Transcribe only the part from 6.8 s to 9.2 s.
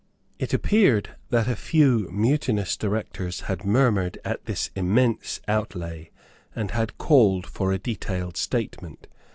called for a detailed statement.